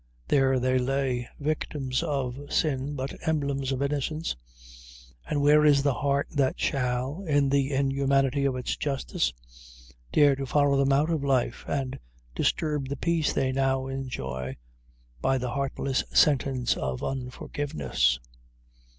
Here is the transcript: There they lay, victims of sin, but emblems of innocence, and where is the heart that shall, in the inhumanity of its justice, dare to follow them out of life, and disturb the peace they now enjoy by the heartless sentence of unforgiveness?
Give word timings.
There 0.29 0.59
they 0.59 0.79
lay, 0.79 1.29
victims 1.39 2.01
of 2.01 2.51
sin, 2.51 2.95
but 2.95 3.13
emblems 3.27 3.71
of 3.71 3.83
innocence, 3.83 4.35
and 5.29 5.43
where 5.43 5.63
is 5.63 5.83
the 5.83 5.93
heart 5.93 6.27
that 6.31 6.59
shall, 6.59 7.23
in 7.27 7.49
the 7.49 7.69
inhumanity 7.71 8.45
of 8.45 8.55
its 8.55 8.75
justice, 8.75 9.31
dare 10.11 10.35
to 10.37 10.47
follow 10.47 10.75
them 10.75 10.91
out 10.91 11.11
of 11.11 11.23
life, 11.23 11.65
and 11.67 11.99
disturb 12.33 12.87
the 12.89 12.97
peace 12.97 13.31
they 13.31 13.51
now 13.51 13.85
enjoy 13.85 14.57
by 15.21 15.37
the 15.37 15.51
heartless 15.51 16.03
sentence 16.11 16.75
of 16.75 17.03
unforgiveness? 17.03 18.19